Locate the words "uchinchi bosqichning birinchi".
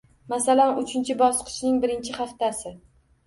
0.83-2.15